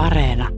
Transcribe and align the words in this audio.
Areena. 0.00 0.48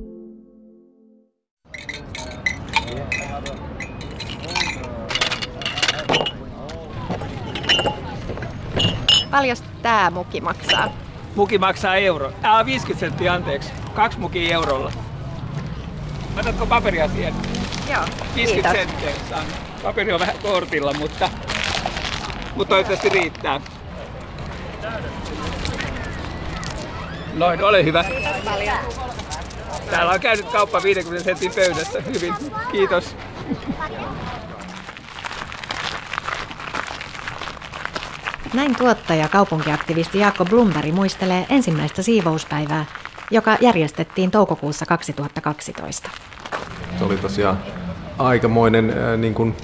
Paljon 9.30 9.56
tämä 9.82 10.10
muki 10.10 10.40
maksaa? 10.40 10.88
Muki 11.36 11.58
maksaa 11.58 11.96
euro. 11.96 12.32
Ää, 12.42 12.66
50 12.66 13.00
senttiä 13.00 13.32
anteeksi. 13.32 13.72
Kaksi 13.94 14.18
mukia 14.18 14.54
eurolla. 14.54 14.92
Otatko 16.40 16.66
paperia 16.66 17.08
siihen? 17.08 17.34
Joo, 17.90 18.04
50 18.34 18.72
kiitos. 18.72 18.72
senttiä 18.72 19.26
saan. 19.30 19.46
Paperi 19.82 20.12
on 20.12 20.20
vähän 20.20 20.36
kortilla, 20.42 20.92
mutta, 20.92 21.30
mutta 22.56 22.68
toivottavasti 22.68 23.08
riittää. 23.08 23.60
Noin, 27.34 27.64
ole 27.64 27.84
hyvä. 27.84 28.04
Paljon. 28.44 28.76
Täällä 29.90 30.12
on 30.12 30.20
käynyt 30.20 30.46
kauppa 30.46 30.82
50 30.82 31.24
sentin 31.24 31.52
pöydässä. 31.54 32.00
Hyvin, 32.00 32.34
kiitos. 32.72 33.16
Näin 38.54 38.76
tuottaja 38.76 39.28
kaupunkiaktivisti 39.28 40.18
Jaakko 40.18 40.44
Blumberg 40.44 40.94
muistelee 40.94 41.46
ensimmäistä 41.48 42.02
siivouspäivää, 42.02 42.86
joka 43.30 43.56
järjestettiin 43.60 44.30
toukokuussa 44.30 44.86
2012. 44.86 46.10
Se 46.98 47.04
oli 47.04 47.16
tosiaan 47.16 47.58
aikamoinen 48.18 48.90
äh, 48.90 49.18
niin 49.18 49.34
kuin 49.34 49.54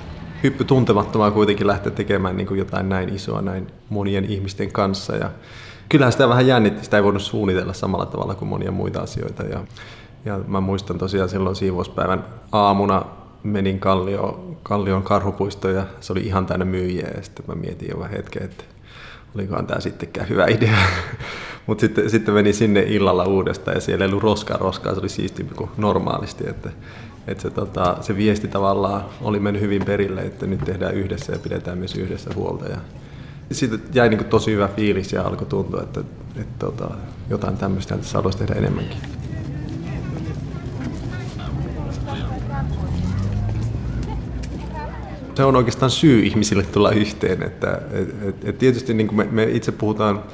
hyppy 0.42 0.64
tuntemattomaa 0.64 1.30
kuitenkin 1.30 1.66
lähteä 1.66 1.92
tekemään 1.92 2.36
niin 2.36 2.46
kuin 2.46 2.58
jotain 2.58 2.88
näin 2.88 3.14
isoa 3.14 3.42
näin 3.42 3.66
monien 3.88 4.24
ihmisten 4.24 4.72
kanssa. 4.72 5.16
Ja 5.16 5.30
kyllähän 5.88 6.12
sitä 6.12 6.28
vähän 6.28 6.46
jännitti, 6.46 6.84
sitä 6.84 6.96
ei 6.96 7.04
voinut 7.04 7.22
suunnitella 7.22 7.72
samalla 7.72 8.06
tavalla 8.06 8.34
kuin 8.34 8.48
monia 8.48 8.70
muita 8.70 9.00
asioita. 9.00 9.42
Ja, 9.42 9.60
ja 10.28 10.40
mä 10.46 10.60
muistan 10.60 10.98
tosiaan 10.98 11.28
silloin 11.28 11.56
siivouspäivän 11.56 12.24
aamuna 12.52 13.02
menin 13.42 13.80
Kallio, 13.80 14.56
Kallion 14.62 15.02
karhupuistoon 15.02 15.74
ja 15.74 15.86
se 16.00 16.12
oli 16.12 16.20
ihan 16.20 16.46
täynnä 16.46 16.64
myyjiä 16.64 17.08
ja 17.16 17.22
sitten 17.22 17.44
mä 17.48 17.54
mietin 17.54 17.88
jo 17.90 17.98
vähän 17.98 18.16
hetken, 18.16 18.42
että 18.42 18.64
olikohan 19.34 19.66
tämä 19.66 19.80
sittenkään 19.80 20.28
hyvä 20.28 20.46
idea. 20.46 20.76
Mutta 21.66 21.80
sitten, 21.80 22.10
sitten 22.10 22.34
menin 22.34 22.54
sinne 22.54 22.82
illalla 22.82 23.24
uudestaan 23.24 23.74
ja 23.74 23.80
siellä 23.80 24.04
ei 24.04 24.10
ollut 24.10 24.22
roskaa 24.22 24.56
roskaa, 24.56 24.94
se 24.94 25.00
oli 25.00 25.08
siistimpi 25.08 25.54
kuin 25.54 25.70
normaalisti. 25.76 26.48
Että, 26.48 26.70
että 27.28 27.42
se, 27.42 27.50
tota, 27.50 27.96
se 28.00 28.16
viesti 28.16 28.48
tavallaan 28.48 29.04
oli 29.20 29.40
mennyt 29.40 29.62
hyvin 29.62 29.84
perille, 29.84 30.20
että 30.20 30.46
nyt 30.46 30.64
tehdään 30.64 30.94
yhdessä 30.94 31.32
ja 31.32 31.38
pidetään 31.38 31.78
myös 31.78 31.94
yhdessä 31.94 32.30
huolta. 32.34 32.68
Ja 32.68 32.78
siitä 33.52 33.78
jäi 33.92 34.08
niin 34.08 34.18
kuin 34.18 34.30
tosi 34.30 34.52
hyvä 34.52 34.68
fiilis 34.68 35.12
ja 35.12 35.22
alkoi 35.22 35.46
tuntua, 35.46 35.82
että, 35.82 36.00
että 36.36 36.66
tota, 36.66 36.90
jotain 37.30 37.56
tämmöistä 37.56 37.96
tässä 37.96 38.18
haluaisi 38.18 38.38
tehdä 38.38 38.54
enemmänkin. 38.54 39.17
Se 45.38 45.44
on 45.44 45.56
oikeastaan 45.56 45.90
syy 45.90 46.26
ihmisille 46.26 46.62
tulla 46.62 46.90
yhteen. 46.90 47.42
Että, 47.42 47.80
et, 47.92 48.22
et, 48.22 48.44
et 48.44 48.58
tietysti 48.58 48.94
niin 48.94 49.06
kuin 49.06 49.16
me, 49.16 49.28
me 49.30 49.44
itse 49.44 49.72
puhutaan, 49.72 50.24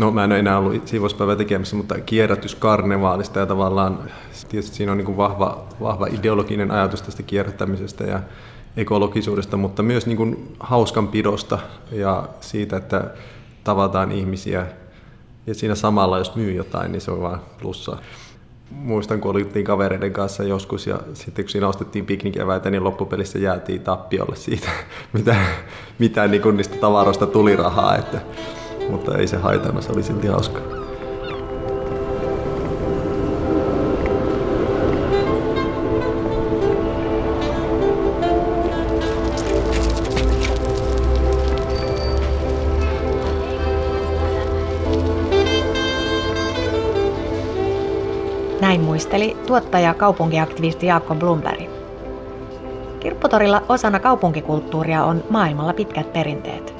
no 0.00 0.10
mä 0.10 0.24
en 0.24 0.32
ole 0.32 0.38
enää 0.38 0.58
ollut 0.58 0.88
siivouspäivää 0.88 1.36
tekemässä, 1.36 1.76
mutta 1.76 2.00
kierrätyskarnevaalista 2.00 3.38
ja 3.38 3.46
tavallaan 3.46 4.10
tietysti 4.48 4.76
siinä 4.76 4.92
on 4.92 4.98
niin 4.98 5.06
kuin 5.06 5.16
vahva, 5.16 5.64
vahva 5.80 6.06
ideologinen 6.06 6.70
ajatus 6.70 7.02
tästä 7.02 7.22
kierrättämisestä 7.22 8.04
ja 8.04 8.20
ekologisuudesta, 8.76 9.56
mutta 9.56 9.82
myös 9.82 10.06
niin 10.06 10.16
kuin 10.16 10.54
hauskanpidosta 10.60 11.58
ja 11.92 12.28
siitä, 12.40 12.76
että 12.76 13.10
tavataan 13.64 14.12
ihmisiä 14.12 14.66
ja 15.46 15.54
siinä 15.54 15.74
samalla 15.74 16.18
jos 16.18 16.36
myy 16.36 16.52
jotain, 16.52 16.92
niin 16.92 17.00
se 17.00 17.10
on 17.10 17.20
vaan 17.20 17.40
plussa 17.60 17.96
muistan, 18.70 19.20
kun 19.20 19.30
oltiin 19.30 19.64
kavereiden 19.64 20.12
kanssa 20.12 20.42
joskus 20.42 20.86
ja 20.86 20.98
sitten 21.14 21.44
kun 21.44 21.50
siinä 21.50 21.68
ostettiin 21.68 22.06
piknikeväitä, 22.06 22.70
niin 22.70 22.84
loppupelissä 22.84 23.38
jäätiin 23.38 23.80
tappiolle 23.80 24.36
siitä, 24.36 24.68
mitä, 25.12 25.36
mitä 25.98 26.28
niin 26.28 26.56
niistä 26.56 26.76
tavaroista 26.76 27.26
tuli 27.26 27.56
rahaa. 27.56 27.96
Että, 27.96 28.20
mutta 28.90 29.18
ei 29.18 29.26
se 29.26 29.36
haitannut, 29.36 29.84
se 29.84 29.92
oli 29.92 30.02
silti 30.02 30.26
hauskaa. 30.26 30.77
Näin 48.78 48.86
muisteli 48.86 49.36
tuottaja 49.46 49.94
kaupunkiaktivisti 49.94 50.86
Jaakko 50.86 51.14
Blumberg. 51.14 51.70
Kirpputorilla 53.00 53.62
osana 53.68 54.00
kaupunkikulttuuria 54.00 55.04
on 55.04 55.24
maailmalla 55.30 55.72
pitkät 55.72 56.12
perinteet. 56.12 56.74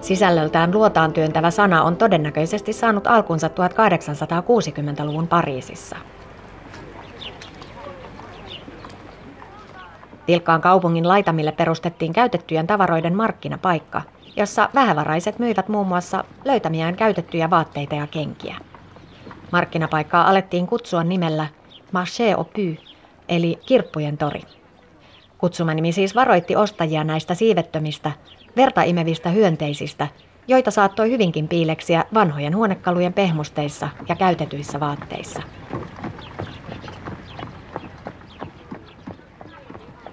Sisällöltään 0.00 0.74
luotaan 0.74 1.12
työntävä 1.12 1.50
sana 1.50 1.82
on 1.82 1.96
todennäköisesti 1.96 2.72
saanut 2.72 3.06
alkunsa 3.06 3.48
1860-luvun 3.48 5.28
Pariisissa. 5.28 5.96
Vilkkaan 10.28 10.60
kaupungin 10.60 11.08
laitamille 11.08 11.52
perustettiin 11.52 12.12
käytettyjen 12.12 12.66
tavaroiden 12.66 13.16
markkinapaikka, 13.16 14.02
jossa 14.36 14.68
vähävaraiset 14.74 15.38
myivät 15.38 15.68
muun 15.68 15.86
muassa 15.86 16.24
löytämiään 16.44 16.96
käytettyjä 16.96 17.50
vaatteita 17.50 17.94
ja 17.94 18.06
kenkiä. 18.06 18.56
Markkinapaikkaa 19.54 20.30
alettiin 20.30 20.66
kutsua 20.66 21.04
nimellä 21.04 21.46
Marché 21.92 22.34
au 22.36 22.44
Puy, 22.44 22.76
eli 23.28 23.58
kirppujen 23.66 24.18
tori. 24.18 24.40
Kutsumanimi 25.38 25.92
siis 25.92 26.14
varoitti 26.14 26.56
ostajia 26.56 27.04
näistä 27.04 27.34
siivettömistä, 27.34 28.12
vertaimevistä 28.56 29.30
hyönteisistä, 29.30 30.08
joita 30.48 30.70
saattoi 30.70 31.10
hyvinkin 31.10 31.48
piileksiä 31.48 32.04
vanhojen 32.14 32.56
huonekalujen 32.56 33.12
pehmusteissa 33.12 33.88
ja 34.08 34.16
käytetyissä 34.16 34.80
vaatteissa. 34.80 35.42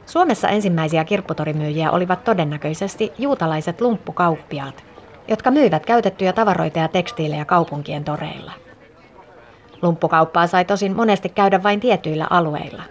Suomessa 0.05 0.49
ensimmäisiä 0.49 1.03
kirpputorimyyjiä 1.03 1.91
olivat 1.91 2.23
todennäköisesti 2.23 3.13
juutalaiset 3.17 3.81
lumppukauppiaat, 3.81 4.83
jotka 5.27 5.51
myivät 5.51 5.85
käytettyjä 5.85 6.33
tavaroita 6.33 6.79
ja 6.79 6.87
tekstiilejä 6.87 7.45
kaupunkien 7.45 8.03
toreilla. 8.03 8.60
Lumppukauppaa 9.81 10.47
sai 10.47 10.65
tosin 10.65 10.95
monesti 10.95 11.29
käydä 11.29 11.63
vain 11.63 11.79
tietyillä 11.79 12.27
alueilla. 12.29 12.83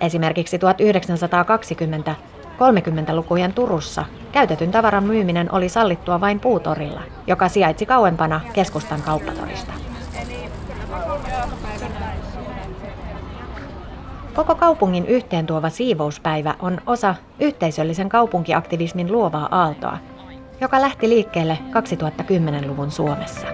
Esimerkiksi 0.00 0.56
1920-30-lukujen 0.56 3.52
Turussa 3.52 4.04
käytetyn 4.32 4.70
tavaran 4.70 5.04
myyminen 5.04 5.54
oli 5.54 5.68
sallittua 5.68 6.20
vain 6.20 6.40
puutorilla, 6.40 7.00
joka 7.26 7.48
sijaitsi 7.48 7.86
kauempana 7.86 8.40
keskustan 8.52 9.02
kauppatorista. 9.02 9.72
Koko 14.34 14.54
kaupungin 14.54 15.06
yhteen 15.06 15.46
tuova 15.46 15.70
siivouspäivä 15.70 16.54
on 16.60 16.80
osa 16.86 17.14
yhteisöllisen 17.40 18.08
kaupunkiaktivismin 18.08 19.12
luovaa 19.12 19.48
aaltoa, 19.50 19.98
joka 20.60 20.80
lähti 20.80 21.08
liikkeelle 21.08 21.58
2010-luvun 21.70 22.90
Suomessa. 22.90 23.46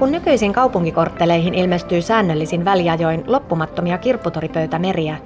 Kun 0.00 0.12
nykyisin 0.12 0.52
kaupunkikortteleihin 0.52 1.54
ilmestyy 1.54 2.02
säännöllisin 2.02 2.64
väliajoin 2.64 3.24
loppumattomia 3.26 3.98
kirpputoripöytämeriä 3.98 5.16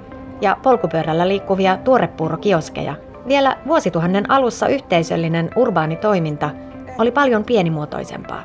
ja 0.41 0.57
polkupyörällä 0.63 1.27
liikkuvia 1.27 1.77
tuorepuurokioskeja, 1.77 2.95
vielä 3.27 3.57
vuosituhannen 3.67 4.31
alussa 4.31 4.67
yhteisöllinen 4.67 5.49
urbaani 5.55 5.95
toiminta 5.95 6.49
oli 6.97 7.11
paljon 7.11 7.43
pienimuotoisempaa. 7.43 8.43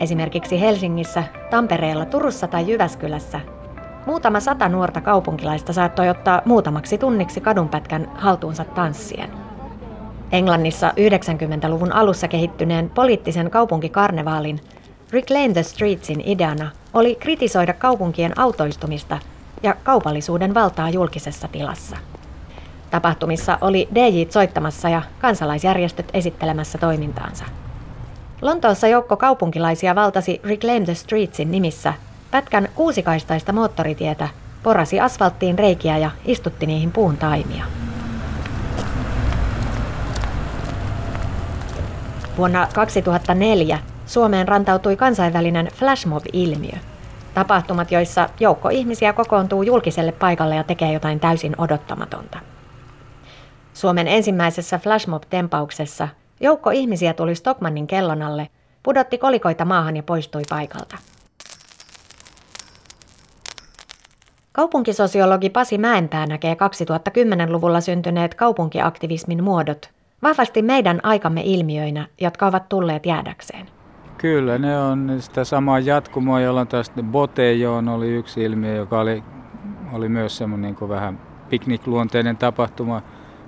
Esimerkiksi 0.00 0.60
Helsingissä, 0.60 1.24
Tampereella, 1.50 2.04
Turussa 2.04 2.48
tai 2.48 2.70
Jyväskylässä 2.70 3.40
muutama 4.06 4.40
sata 4.40 4.68
nuorta 4.68 5.00
kaupunkilaista 5.00 5.72
saattoi 5.72 6.08
ottaa 6.08 6.42
muutamaksi 6.44 6.98
tunniksi 6.98 7.40
kadunpätkän 7.40 8.10
haltuunsa 8.14 8.64
tanssien. 8.64 9.30
Englannissa 10.32 10.90
90-luvun 10.90 11.92
alussa 11.92 12.28
kehittyneen 12.28 12.90
poliittisen 12.90 13.50
kaupunkikarnevaalin 13.50 14.60
Reclaim 15.12 15.52
the 15.52 15.62
Streetsin 15.62 16.22
ideana 16.26 16.70
oli 16.94 17.14
kritisoida 17.14 17.72
kaupunkien 17.72 18.40
autoistumista 18.40 19.18
ja 19.62 19.74
kaupallisuuden 19.82 20.54
valtaa 20.54 20.90
julkisessa 20.90 21.48
tilassa. 21.48 21.96
Tapahtumissa 22.90 23.58
oli 23.60 23.88
DJ 23.94 24.22
soittamassa 24.30 24.88
ja 24.88 25.02
kansalaisjärjestöt 25.18 26.06
esittelemässä 26.12 26.78
toimintaansa. 26.78 27.44
Lontoossa 28.42 28.88
joukko 28.88 29.16
kaupunkilaisia 29.16 29.94
valtasi 29.94 30.40
Reclaim 30.44 30.84
the 30.84 30.94
Streetsin 30.94 31.50
nimissä 31.50 31.94
pätkän 32.30 32.68
kuusikaistaista 32.74 33.52
moottoritietä, 33.52 34.28
porasi 34.62 35.00
asfalttiin 35.00 35.58
reikiä 35.58 35.98
ja 35.98 36.10
istutti 36.24 36.66
niihin 36.66 36.92
puun 36.92 37.16
taimia. 37.16 37.64
Vuonna 42.36 42.68
2004 42.74 43.78
Suomeen 44.08 44.48
rantautui 44.48 44.96
kansainvälinen 44.96 45.68
flashmob-ilmiö. 45.74 46.78
Tapahtumat, 47.34 47.92
joissa 47.92 48.28
joukko 48.40 48.68
ihmisiä 48.68 49.12
kokoontuu 49.12 49.62
julkiselle 49.62 50.12
paikalle 50.12 50.56
ja 50.56 50.64
tekee 50.64 50.92
jotain 50.92 51.20
täysin 51.20 51.54
odottamatonta. 51.58 52.38
Suomen 53.74 54.08
ensimmäisessä 54.08 54.78
flashmob-tempauksessa 54.78 56.08
joukko 56.40 56.70
ihmisiä 56.70 57.14
tuli 57.14 57.34
Stockmannin 57.34 57.86
kellon 57.86 58.22
alle, 58.22 58.48
pudotti 58.82 59.18
kolikoita 59.18 59.64
maahan 59.64 59.96
ja 59.96 60.02
poistui 60.02 60.42
paikalta. 60.50 60.98
Kaupunkisosiologi 64.52 65.50
Pasi 65.50 65.78
Mäenpää 65.78 66.26
näkee 66.26 66.54
2010-luvulla 66.54 67.80
syntyneet 67.80 68.34
kaupunkiaktivismin 68.34 69.44
muodot 69.44 69.90
vahvasti 70.22 70.62
meidän 70.62 71.00
aikamme 71.02 71.42
ilmiöinä, 71.44 72.06
jotka 72.20 72.46
ovat 72.46 72.68
tulleet 72.68 73.06
jäädäkseen. 73.06 73.77
Kyllä, 74.18 74.58
ne 74.58 74.78
on 74.80 75.16
sitä 75.18 75.44
samaa 75.44 75.78
jatkumoa, 75.78 76.40
jolla 76.40 76.66
tästä 76.66 77.02
Botejoon 77.02 77.88
oli 77.88 78.08
yksi 78.08 78.42
ilmiö, 78.42 78.74
joka 78.74 79.00
oli, 79.00 79.22
oli 79.92 80.08
myös 80.08 80.36
semmoinen 80.36 80.76
niin 80.80 80.88
vähän 80.88 81.20
piknikluonteinen 81.50 82.36
tapahtuma. 82.36 83.02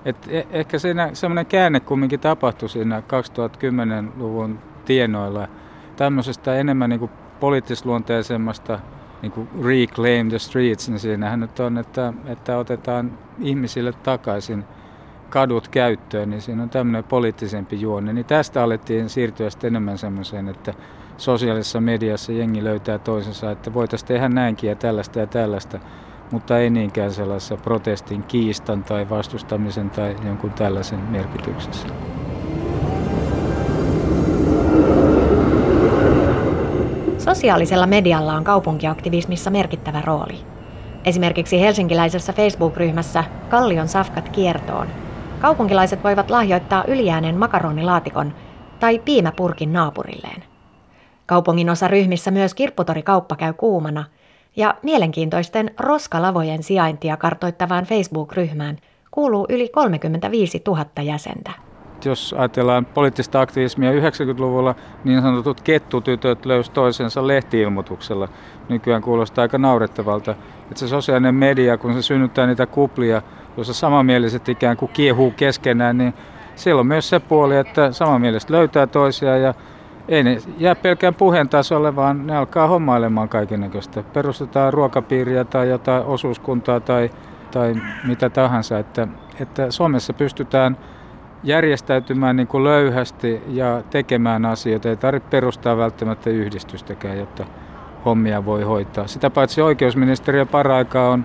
Et 0.04 0.16
e- 0.28 0.46
ehkä 0.50 0.78
siinä 0.78 1.10
semmoinen 1.12 1.46
käänne 1.46 1.80
kumminkin 1.80 2.20
tapahtui 2.20 2.68
siinä 2.68 3.00
2010-luvun 3.00 4.58
tienoilla. 4.84 5.48
Tämmöisestä 5.96 6.54
enemmän 6.54 6.90
niin 6.90 7.00
kuin 7.00 7.10
poliittisluonteisemmasta 7.40 8.80
niin 9.22 9.32
kuin 9.32 9.48
reclaim 9.64 10.28
the 10.28 10.38
streets, 10.38 10.88
niin 10.88 11.00
siinähän 11.00 11.40
nyt 11.40 11.60
on, 11.60 11.78
että, 11.78 12.12
että 12.26 12.58
otetaan 12.58 13.18
ihmisille 13.38 13.92
takaisin 13.92 14.64
kadut 15.30 15.68
käyttöön, 15.68 16.30
niin 16.30 16.40
siinä 16.40 16.62
on 16.62 16.70
tämmöinen 16.70 17.04
poliittisempi 17.04 17.80
juonne. 17.80 18.12
Niin 18.12 18.26
tästä 18.26 18.62
alettiin 18.62 19.08
siirtyä 19.08 19.50
sitten 19.50 19.68
enemmän 19.68 19.98
semmoiseen, 19.98 20.48
että 20.48 20.74
sosiaalisessa 21.16 21.80
mediassa 21.80 22.32
jengi 22.32 22.64
löytää 22.64 22.98
toisensa, 22.98 23.50
että 23.50 23.74
voitaisiin 23.74 24.08
tehdä 24.08 24.28
näinkin 24.28 24.70
ja 24.70 24.76
tällaista 24.76 25.18
ja 25.18 25.26
tällaista, 25.26 25.78
mutta 26.30 26.58
ei 26.58 26.70
niinkään 26.70 27.12
sellaisessa 27.12 27.56
protestin, 27.56 28.22
kiistan 28.22 28.84
tai 28.84 29.10
vastustamisen 29.10 29.90
tai 29.90 30.16
jonkun 30.24 30.50
tällaisen 30.50 31.00
merkityksessä. 31.00 31.88
Sosiaalisella 37.18 37.86
medialla 37.86 38.34
on 38.34 38.44
kaupunkiaktivismissa 38.44 39.50
merkittävä 39.50 40.02
rooli. 40.06 40.38
Esimerkiksi 41.04 41.60
helsinkiläisessä 41.60 42.32
Facebook-ryhmässä 42.32 43.24
Kallion 43.48 43.88
safkat 43.88 44.28
kiertoon 44.28 44.86
kaupunkilaiset 45.40 46.04
voivat 46.04 46.30
lahjoittaa 46.30 46.84
ylijääneen 46.88 47.38
makaronilaatikon 47.38 48.34
tai 48.80 48.98
piimäpurkin 48.98 49.72
naapurilleen. 49.72 50.42
Kaupungin 51.26 51.70
osa 51.70 51.88
ryhmissä 51.88 52.30
myös 52.30 52.54
kirpputorikauppa 52.54 53.36
käy 53.36 53.52
kuumana 53.52 54.04
ja 54.56 54.74
mielenkiintoisten 54.82 55.70
roskalavojen 55.78 56.62
sijaintia 56.62 57.16
kartoittavaan 57.16 57.84
Facebook-ryhmään 57.84 58.78
kuuluu 59.10 59.46
yli 59.48 59.68
35 59.68 60.62
000 60.66 60.84
jäsentä 61.02 61.50
jos 62.04 62.34
ajatellaan 62.38 62.86
poliittista 62.86 63.40
aktivismia 63.40 63.92
90-luvulla, 63.92 64.74
niin 65.04 65.22
sanotut 65.22 65.60
kettutytöt 65.60 66.46
löysivät 66.46 66.74
toisensa 66.74 67.26
lehtiilmoituksella. 67.26 68.28
Nykyään 68.68 69.02
kuulostaa 69.02 69.42
aika 69.42 69.58
naurettavalta. 69.58 70.30
Että 70.62 70.80
se 70.80 70.88
sosiaalinen 70.88 71.34
media, 71.34 71.78
kun 71.78 71.94
se 71.94 72.02
synnyttää 72.02 72.46
niitä 72.46 72.66
kuplia, 72.66 73.22
joissa 73.56 73.74
samanmieliset 73.74 74.48
ikään 74.48 74.76
kuin 74.76 74.90
kiehuu 74.92 75.30
keskenään, 75.30 75.98
niin 75.98 76.14
siellä 76.54 76.80
on 76.80 76.86
myös 76.86 77.08
se 77.08 77.20
puoli, 77.20 77.56
että 77.56 77.92
samanmieliset 77.92 78.50
löytää 78.50 78.86
toisiaan 78.86 79.42
ja 79.42 79.54
ei 80.08 80.22
ne 80.22 80.38
jää 80.58 80.74
pelkään 80.74 81.14
puheen 81.14 81.48
tasolle, 81.48 81.96
vaan 81.96 82.26
ne 82.26 82.36
alkaa 82.36 82.68
hommailemaan 82.68 83.28
kaikennäköistä. 83.28 84.02
Perustetaan 84.12 84.72
ruokapiiriä 84.72 85.44
tai 85.44 85.68
jotain 85.68 86.04
osuuskuntaa 86.04 86.80
tai, 86.80 87.10
tai 87.50 87.74
mitä 88.06 88.30
tahansa. 88.30 88.78
Että, 88.78 89.08
että 89.40 89.70
Suomessa 89.70 90.12
pystytään 90.12 90.76
järjestäytymään 91.42 92.36
niin 92.36 92.46
kuin 92.46 92.64
löyhästi 92.64 93.42
ja 93.48 93.82
tekemään 93.90 94.44
asioita. 94.44 94.88
Ei 94.88 94.96
tarvitse 94.96 95.28
perustaa 95.28 95.76
välttämättä 95.76 96.30
yhdistystäkään, 96.30 97.18
jotta 97.18 97.44
hommia 98.04 98.44
voi 98.44 98.62
hoitaa. 98.62 99.06
Sitä 99.06 99.30
paitsi 99.30 99.62
oikeusministeriö 99.62 100.46
paraikaa 100.46 101.10
on, 101.10 101.24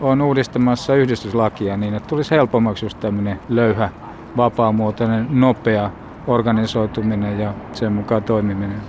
on 0.00 0.20
uudistamassa 0.20 0.94
yhdistyslakia 0.94 1.76
niin, 1.76 1.94
että 1.94 2.08
tulisi 2.08 2.30
helpommaksi 2.30 2.84
just 2.84 3.00
tämmöinen 3.00 3.40
löyhä, 3.48 3.90
vapaamuotoinen, 4.36 5.26
nopea 5.30 5.90
organisoituminen 6.26 7.40
ja 7.40 7.54
sen 7.72 7.92
mukaan 7.92 8.22
toimiminen. 8.22 8.80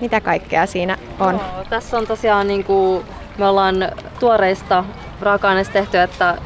Mitä 0.00 0.20
kaikkea 0.20 0.66
siinä 0.66 0.96
on? 1.20 1.34
Joo, 1.34 1.64
tässä 1.70 1.98
on 1.98 2.06
tosiaan 2.06 2.48
niin 2.48 2.64
kuin, 2.64 3.04
me 3.38 3.46
ollaan 3.46 3.76
tuoreista 4.20 4.84
raaka-aineista 5.20 5.72
tehty, 5.72 5.98
että 5.98 6.38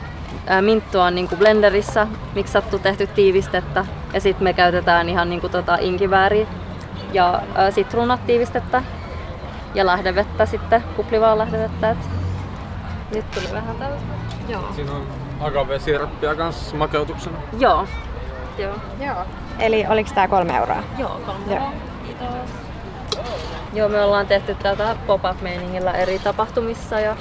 minttua 0.61 1.05
on 1.05 1.15
niin 1.15 1.29
kuin 1.29 1.39
blenderissä 1.39 2.07
miksattu 2.35 2.79
tehty 2.79 3.07
tiivistettä 3.07 3.87
ja 4.13 4.21
sitten 4.21 4.45
me 4.45 4.53
käytetään 4.53 5.09
ihan 5.09 5.31
niin 5.31 5.41
kuin 5.41 5.51
tota 5.51 5.79
inkivääriä 5.81 6.47
ja 7.13 7.43
sitruunat 7.71 8.27
tiivistettä 8.27 8.83
ja 9.75 9.87
lähdevettä 9.87 10.47
sitten, 10.47 10.85
kuplivaa 10.97 11.39
lähdevettä. 11.39 11.91
Et 11.91 11.99
nyt 13.11 13.31
tuli 13.31 13.49
vähän 13.53 13.77
tällaista. 13.77 14.13
Joo. 14.49 14.73
Siinä 14.75 14.93
on 14.93 15.07
agave-sirappia 15.41 16.35
kanssa 16.37 16.77
makeutuksena. 16.77 17.39
Joo. 17.59 17.87
Joo. 18.59 18.75
Joo. 19.01 19.25
Eli 19.59 19.87
oliko 19.89 20.11
tämä 20.15 20.29
kolme 20.29 20.57
euroa? 20.57 20.83
Joo, 20.99 21.21
kolme 21.27 21.55
euroa. 21.55 21.73
Kiitos. 22.07 22.51
Joo, 23.73 23.89
me 23.89 24.03
ollaan 24.03 24.27
tehty 24.27 24.55
tätä 24.55 24.97
pop-up-meiningillä 25.07 25.93
eri 25.93 26.19
tapahtumissa 26.19 27.01
ja 27.01 27.17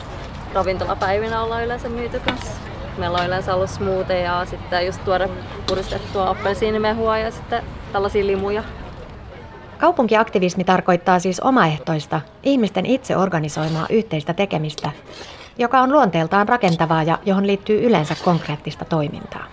ravintolapäivinä 0.53 1.41
ollaan 1.41 1.63
yleensä 1.63 1.89
myyty 1.89 2.19
kanssa. 2.19 2.51
Meillä 2.97 3.17
on 3.17 3.27
yleensä 3.27 3.55
ollut 3.55 3.69
smoothieja 3.69 4.39
ja 4.39 4.45
sitten 4.45 4.85
just 4.85 5.03
tuoda 5.05 5.27
puristettua 5.67 6.29
appelsiinimehua 6.29 7.17
ja 7.17 7.31
sitten 7.31 7.63
tällaisia 7.91 8.25
limuja. 8.25 8.63
Kaupunkiaktivismi 9.77 10.63
tarkoittaa 10.63 11.19
siis 11.19 11.39
omaehtoista, 11.39 12.21
ihmisten 12.43 12.85
itse 12.85 13.17
organisoimaa 13.17 13.85
yhteistä 13.89 14.33
tekemistä, 14.33 14.91
joka 15.57 15.81
on 15.81 15.91
luonteeltaan 15.91 16.49
rakentavaa 16.49 17.03
ja 17.03 17.17
johon 17.25 17.47
liittyy 17.47 17.87
yleensä 17.87 18.15
konkreettista 18.23 18.85
toimintaa. 18.85 19.45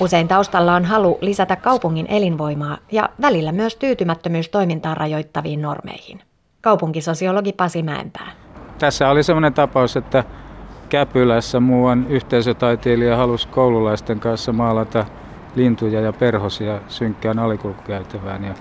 Usein 0.00 0.28
taustalla 0.28 0.74
on 0.74 0.84
halu 0.84 1.18
lisätä 1.20 1.56
kaupungin 1.56 2.06
elinvoimaa 2.08 2.78
ja 2.92 3.08
välillä 3.20 3.52
myös 3.52 3.76
tyytymättömyys 3.76 4.48
toimintaa 4.48 4.94
rajoittaviin 4.94 5.62
normeihin. 5.62 6.20
Kaupunkisosiologi 6.60 7.52
Pasi 7.52 7.82
Mäenpää. 7.82 8.32
Tässä 8.78 9.08
oli 9.08 9.22
sellainen 9.22 9.54
tapaus, 9.54 9.96
että 9.96 10.24
Käpylässä 10.88 11.60
muuan 11.60 12.06
yhteisötaiteilija 12.08 13.16
halusi 13.16 13.48
koululaisten 13.48 14.20
kanssa 14.20 14.52
maalata 14.52 15.04
lintuja 15.54 16.00
ja 16.00 16.12
perhosia 16.12 16.80
synkkään 16.88 17.38
alikulkukäytävään. 17.38 18.54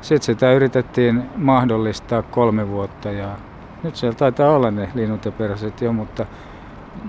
Sitten 0.00 0.26
sitä 0.26 0.52
yritettiin 0.52 1.22
mahdollistaa 1.36 2.22
kolme 2.22 2.68
vuotta 2.68 3.10
ja 3.10 3.28
nyt 3.82 3.96
siellä 3.96 4.16
taitaa 4.16 4.50
olla 4.50 4.70
ne 4.70 4.88
linnut 4.94 5.24
ja 5.24 5.32
perhoset 5.32 5.80
jo, 5.80 5.92
mutta 5.92 6.26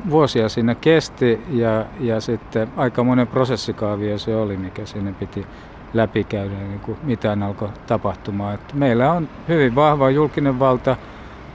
vuosia 0.09 0.49
siinä 0.49 0.75
kesti 0.75 1.43
ja, 1.49 1.85
ja 1.99 2.21
sitten 2.21 2.67
aika 2.77 3.03
monen 3.03 3.27
prosessikaavio 3.27 4.17
se 4.17 4.35
oli, 4.35 4.57
mikä 4.57 4.85
sinne 4.85 5.13
piti 5.13 5.45
läpikäydä 5.93 6.55
niin 6.55 6.79
kuin 6.79 6.97
mitään 7.03 7.43
alkoi 7.43 7.69
tapahtumaan. 7.87 8.53
Et 8.53 8.73
meillä 8.73 9.11
on 9.11 9.29
hyvin 9.47 9.75
vahva 9.75 10.09
julkinen 10.09 10.59
valta, 10.59 10.95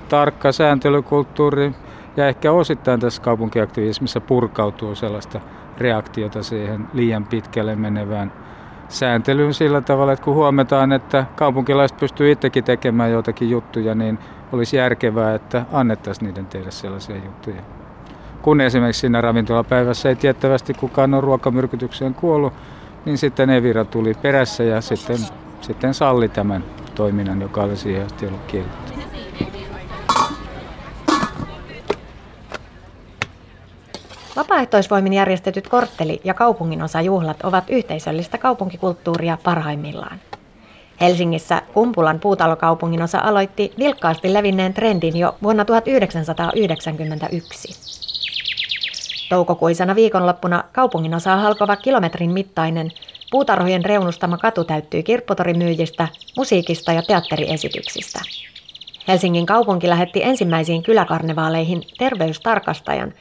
tarkka 0.09 0.53
sääntelykulttuuri, 0.53 1.73
ja 2.17 2.29
ehkä 2.29 2.53
osittain 2.53 3.01
tässä 3.01 3.23
kaupunkiaktivismissa 3.23 4.21
purkautuu 4.21 4.95
sellaista 4.95 5.41
reaktiota 5.79 6.43
siihen 6.43 6.89
liian 6.93 7.25
pitkälle 7.25 7.77
menevään 7.77 8.33
sääntelyyn 8.89 9.55
sillä 9.55 9.81
tavalla, 9.81 10.13
että 10.13 10.25
kun 10.25 10.35
huomataan, 10.35 10.93
että 10.93 11.27
kaupunkilaiset 11.37 11.97
pystyy 11.99 12.33
itsekin 12.33 12.65
tekemään 12.65 13.11
jotakin 13.11 13.51
juttuja, 13.51 13.95
niin 13.95 14.19
olisi 14.53 14.77
järkevää, 14.77 15.35
että 15.35 15.65
annettaisiin 15.73 16.27
niiden 16.27 16.47
tehdä 16.47 16.71
sellaisia 16.71 17.17
juttuja. 17.17 17.63
Kun 18.43 18.61
esimerkiksi 18.61 19.01
siinä 19.01 19.21
ravintolapäivässä 19.21 20.09
ei 20.09 20.17
tiettävästi 20.17 20.75
kukaan 20.75 21.15
on 21.15 21.23
ruokamyrkytykseen 21.25 22.15
kuollut, 22.15 22.53
niin 23.05 23.19
sitten 23.19 23.51
Evira 23.51 23.85
tuli 23.85 24.15
perässä 24.15 24.65
ja 24.65 24.81
sitten, 24.81 25.19
sitten 25.61 25.95
salli 25.95 26.29
tämän 26.29 26.65
toiminnan, 26.95 27.41
joka 27.41 27.63
oli 27.63 27.77
siihen 27.77 28.07
asti 28.07 28.27
ollut 28.27 28.43
kielletty. 28.47 28.93
Vapaaehtoisvoimin 34.37 35.13
järjestetyt 35.13 35.69
kortteli- 35.69 36.21
ja 36.25 36.35
kaupunginosajuhlat 36.35 37.43
ovat 37.43 37.65
yhteisöllistä 37.71 38.39
kaupunkikulttuuria 38.39 39.39
parhaimmillaan. 39.45 40.21
Helsingissä 41.01 41.63
Kumpulan 41.75 42.21
puutalokaupungin 42.21 43.03
osa 43.03 43.19
aloitti 43.19 43.73
vilkkaasti 43.79 44.33
levinneen 44.33 44.75
trendin 44.75 45.17
jo 45.17 45.37
vuonna 45.43 45.65
1991. 45.65 47.89
Toukokuisena 49.29 49.95
viikonloppuna 49.95 50.65
kaupungin 50.73 51.15
osaa 51.15 51.37
halkova 51.37 51.77
kilometrin 51.77 52.31
mittainen 52.31 52.91
Puutarhojen 53.31 53.85
reunustama 53.85 54.39
katu 54.39 54.65
täyttyi 54.65 55.03
kirpputorimyyjistä, 55.03 56.09
musiikista 56.37 56.93
ja 56.93 57.03
teatteriesityksistä. 57.03 58.21
Helsingin 59.09 59.47
kaupunki 59.47 59.89
lähetti 59.89 60.23
ensimmäisiin 60.23 60.83
kyläkarnevaaleihin 60.83 61.83
terveystarkastajan, 61.99 63.15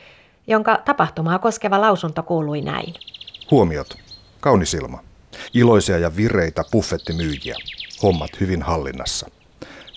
jonka 0.48 0.82
tapahtumaa 0.86 1.40
koskeva 1.40 1.82
lausunto 1.82 2.24
kuului 2.24 2.62
näin. 2.62 2.94
Huomiot. 3.52 3.88
Kaunis 4.40 4.74
ilma. 4.74 5.07
Iloisia 5.54 5.98
ja 5.98 6.16
vireitä 6.16 6.64
buffettimyyjiä. 6.72 7.56
Hommat 8.04 8.40
hyvin 8.40 8.62
hallinnassa. 8.62 9.30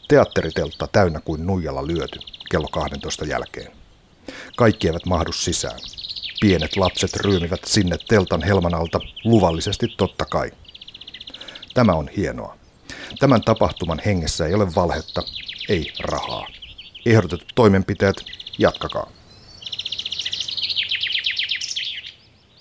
Teatteriteltta 0.08 0.88
täynnä 0.92 1.20
kuin 1.20 1.46
nuijalla 1.46 1.86
lyöty 1.86 2.18
kello 2.50 2.68
12 2.68 3.24
jälkeen. 3.24 3.72
Kaikki 4.56 4.86
eivät 4.86 5.06
mahdu 5.06 5.32
sisään. 5.32 5.80
Pienet 6.40 6.76
lapset 6.76 7.16
ryömivät 7.16 7.60
sinne 7.66 7.96
teltan 8.08 8.42
helman 8.42 8.74
alta, 8.74 9.00
luvallisesti 9.24 9.88
totta 9.96 10.24
kai. 10.24 10.50
Tämä 11.74 11.92
on 11.92 12.08
hienoa. 12.16 12.56
Tämän 13.18 13.42
tapahtuman 13.42 14.00
hengessä 14.06 14.46
ei 14.46 14.54
ole 14.54 14.74
valhetta, 14.74 15.22
ei 15.68 15.92
rahaa. 15.98 16.46
Ehdotetut 17.06 17.52
toimenpiteet, 17.54 18.24
jatkakaa. 18.58 19.10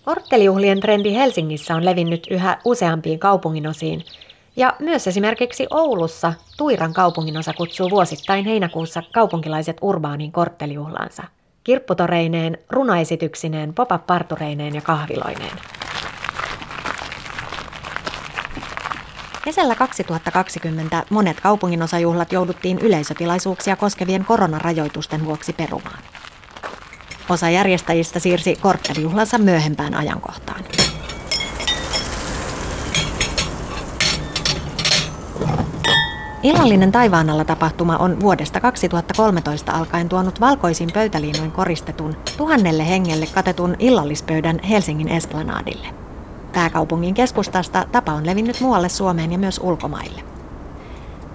Orttelijuhlien 0.09 0.79
trendi 0.79 1.15
Helsingissä 1.15 1.75
on 1.75 1.85
levinnyt 1.85 2.27
yhä 2.29 2.57
useampiin 2.65 3.19
kaupunginosiin, 3.19 4.03
ja 4.55 4.73
myös 4.79 5.07
esimerkiksi 5.07 5.67
Oulussa 5.69 6.33
Tuiran 6.57 6.93
kaupunginosa 6.93 7.53
kutsuu 7.53 7.89
vuosittain 7.89 8.45
heinäkuussa 8.45 9.03
kaupunkilaiset 9.13 9.77
urbaaniin 9.81 10.31
korttelijuhlaansa. 10.31 11.23
Kirpputoreineen, 11.63 12.57
runoesityksineen, 12.69 13.73
pop-up-partureineen 13.73 14.75
ja 14.75 14.81
kahviloineen. 14.81 15.57
Kesällä 19.43 19.75
2020 19.75 21.03
monet 21.09 21.39
kaupunginosajuhlat 21.39 22.31
jouduttiin 22.31 22.79
yleisötilaisuuksia 22.79 23.75
koskevien 23.75 24.25
koronarajoitusten 24.25 25.25
vuoksi 25.25 25.53
perumaan. 25.53 25.99
Osa 27.29 27.49
järjestäjistä 27.49 28.19
siirsi 28.19 28.55
korttelijuhlansa 28.55 29.37
myöhempään 29.37 29.93
ajankohtaan. 29.93 30.63
Illallinen 36.43 36.91
taivaan 36.91 37.29
alla 37.29 37.45
tapahtuma 37.45 37.97
on 37.97 38.19
vuodesta 38.19 38.59
2013 38.59 39.71
alkaen 39.71 40.09
tuonut 40.09 40.39
valkoisin 40.39 40.89
pöytäliinoin 40.93 41.51
koristetun 41.51 42.15
tuhannelle 42.37 42.87
hengelle 42.87 43.25
katetun 43.33 43.75
illallispöydän 43.79 44.59
Helsingin 44.59 45.07
Esplanadille. 45.07 45.87
Pääkaupungin 46.53 47.13
keskustasta 47.13 47.85
tapa 47.91 48.13
on 48.13 48.25
levinnyt 48.25 48.61
muualle 48.61 48.89
Suomeen 48.89 49.31
ja 49.31 49.37
myös 49.37 49.59
ulkomaille. 49.63 50.21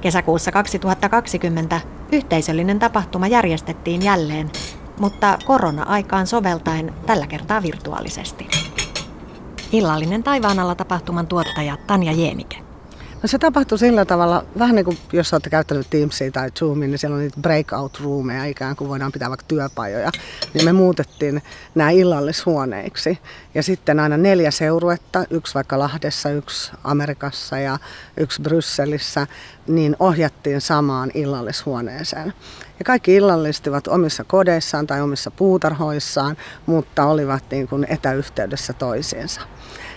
Kesäkuussa 0.01 0.53
2020 0.53 1.81
yhteisöllinen 2.13 2.79
tapahtuma 2.79 3.27
järjestettiin 3.27 4.03
jälleen, 4.03 4.51
mutta 4.99 5.39
korona-aikaan 5.45 6.27
soveltaen 6.27 6.95
tällä 7.07 7.27
kertaa 7.27 7.63
virtuaalisesti. 7.63 8.49
Illallinen 9.73 10.23
taivaan 10.23 10.59
alla 10.59 10.75
tapahtuman 10.75 11.27
tuottaja 11.27 11.77
Tanja 11.87 12.13
Jeenike. 12.13 12.57
No 13.25 13.29
se 13.29 13.39
tapahtui 13.39 13.79
sillä 13.79 14.05
tavalla, 14.05 14.45
vähän 14.59 14.77
niin 14.77 14.85
kuin 14.85 14.99
jos 15.13 15.33
olette 15.33 15.51
käyttänyt 15.51 15.91
Teamsia 15.91 16.31
tai 16.31 16.51
Zoomia, 16.59 16.89
niin 16.89 16.99
siellä 16.99 17.15
on 17.15 17.23
niitä 17.23 17.41
breakout 17.41 18.01
roomeja, 18.01 18.45
ikään 18.45 18.77
kuin 18.77 18.89
voidaan 18.89 19.13
pitää 19.13 19.29
vaikka 19.29 19.47
työpajoja. 19.49 20.11
Niin 20.55 20.65
me 20.65 20.73
muutettiin 20.73 21.43
nämä 21.75 21.91
illallishuoneiksi. 21.91 23.19
Ja 23.55 23.63
sitten 23.63 24.01
aina 24.01 24.17
neljä 24.17 24.51
seuruetta, 24.51 25.25
yksi 25.31 25.55
vaikka 25.55 25.79
Lahdessa, 25.79 26.31
yksi 26.31 26.73
Amerikassa 26.85 27.59
ja 27.59 27.79
yksi 28.17 28.43
Brysselissä, 28.43 29.27
niin 29.67 29.97
ohjattiin 29.99 30.61
samaan 30.61 31.11
illallishuoneeseen. 31.15 32.33
Ja 32.79 32.85
kaikki 32.85 33.15
illallistivat 33.15 33.89
omissa 33.89 34.25
kodeissaan 34.25 34.87
tai 34.87 35.01
omissa 35.01 35.31
puutarhoissaan, 35.31 36.37
mutta 36.67 37.05
olivat 37.05 37.45
niin 37.51 37.69
kuin 37.69 37.87
etäyhteydessä 37.89 38.73
toisiinsa 38.73 39.41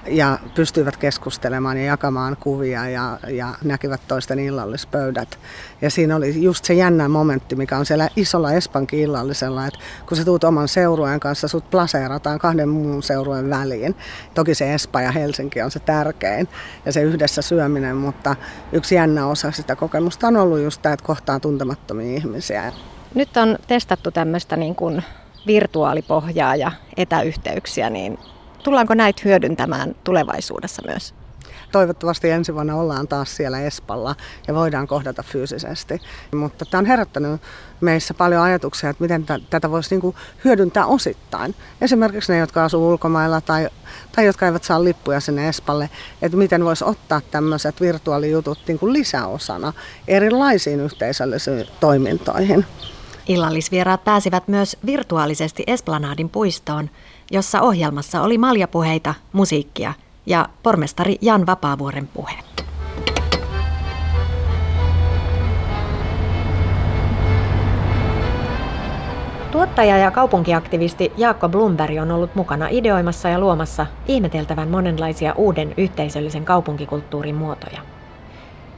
ja 0.08 0.40
pystyivät 0.56 0.98
keskustelemaan 0.98 1.78
ja 1.78 1.84
jakamaan 1.84 2.38
kuvia 2.40 2.90
ja, 2.90 3.20
ja 3.28 3.54
näkivät 3.64 4.02
toisten 4.08 4.40
illallispöydät. 4.40 5.40
Ja 5.82 5.90
siinä 5.90 6.16
oli 6.16 6.44
just 6.44 6.66
se 6.66 6.74
jännä 6.74 7.08
momentti, 7.08 7.56
mikä 7.56 7.78
on 7.78 7.86
siellä 7.86 8.10
isolla 8.16 8.52
Espankin 8.54 9.00
illallisella, 9.00 9.68
että 9.68 9.80
kun 10.08 10.18
sä 10.18 10.26
tuut 10.26 10.44
oman 10.44 10.68
seurueen 10.68 11.20
kanssa, 11.20 11.48
sut 11.48 11.70
plaseerataan 11.70 12.40
kahden 12.40 12.70
muun 12.70 13.04
seurueen 13.04 13.50
väliin. 13.50 13.96
Toki 14.34 14.56
se 14.56 14.74
Espa 14.74 15.02
ja 15.02 15.12
Helsinki 15.12 15.62
on 15.62 15.72
se 15.72 15.80
tärkein 15.80 16.48
ja 16.86 16.92
se 16.92 17.02
yhdessä 17.02 17.42
syöminen, 17.42 17.96
mutta 17.96 18.36
yksi 18.72 18.96
jännä 18.96 19.28
osa 19.28 19.52
sitä 19.52 19.76
kokemusta 19.76 20.28
on 20.28 20.38
ollut 20.38 20.60
just 20.60 20.82
tämä, 20.82 20.94
että 20.94 21.06
kohtaa 21.06 21.40
tuntemattomia 21.40 22.18
ihmisiä. 22.18 22.74
Nyt 23.16 23.38
on 23.38 23.58
testattu 23.68 24.12
tämmöistä 24.12 24.56
niin 24.56 24.76
kuin 24.76 25.04
virtuaalipohjaa 25.48 26.56
ja 26.56 26.72
etäyhteyksiä, 26.98 27.90
niin 27.90 28.20
tullaanko 28.64 28.94
näitä 28.94 29.22
hyödyntämään 29.26 29.96
tulevaisuudessa 30.04 30.82
myös? 30.86 31.14
Toivottavasti 31.72 32.30
ensi 32.30 32.54
vuonna 32.54 32.76
ollaan 32.76 33.08
taas 33.08 33.36
siellä 33.36 33.62
Espalla 33.62 34.16
ja 34.48 34.54
voidaan 34.54 34.88
kohdata 34.88 35.24
fyysisesti. 35.24 36.02
Mutta 36.36 36.66
tämä 36.66 36.80
on 36.80 36.86
herättänyt 36.86 37.42
meissä 37.82 38.14
paljon 38.14 38.42
ajatuksia, 38.42 38.90
että 38.90 39.04
miten 39.04 39.26
tätä 39.50 39.72
voisi 39.72 39.96
niinku 39.96 40.16
hyödyntää 40.44 40.86
osittain. 40.86 41.56
Esimerkiksi 41.82 42.32
ne, 42.34 42.40
jotka 42.40 42.66
asuu 42.66 42.90
ulkomailla 42.90 43.42
tai, 43.42 43.70
tai 44.16 44.26
jotka 44.26 44.46
eivät 44.46 44.64
saa 44.64 44.84
lippuja 44.84 45.20
sinne 45.20 45.48
Espalle, 45.48 45.90
että 46.22 46.38
miten 46.38 46.66
voisi 46.66 46.84
ottaa 46.84 47.22
tämmöiset 47.32 47.82
virtuaalijutut 47.82 48.60
niinku 48.68 48.94
lisäosana 48.94 49.74
erilaisiin 50.08 50.80
yhteisöllisiin 50.80 51.68
toimintoihin. 51.80 52.66
Illallisvieraat 53.28 54.04
pääsivät 54.04 54.48
myös 54.48 54.78
virtuaalisesti 54.86 55.64
Esplanadin 55.68 56.30
puistoon, 56.30 56.90
jossa 57.32 57.62
ohjelmassa 57.62 58.22
oli 58.22 58.38
maljapuheita, 58.38 59.14
musiikkia 59.34 59.94
ja 60.26 60.50
pormestari 60.64 61.18
Jan 61.22 61.46
Vapaavuoren 61.46 62.08
puhe. 62.08 62.34
Tuottaja 69.52 69.98
ja 69.98 70.12
kaupunkiaktivisti 70.12 71.12
Jaakko 71.18 71.50
Blumberg 71.50 71.98
on 72.02 72.12
ollut 72.12 72.36
mukana 72.36 72.68
ideoimassa 72.72 73.30
ja 73.30 73.40
luomassa 73.40 73.86
ihmeteltävän 74.08 74.70
monenlaisia 74.70 75.34
uuden 75.34 75.74
yhteisöllisen 75.78 76.46
kaupunkikulttuurin 76.46 77.36
muotoja. 77.36 77.82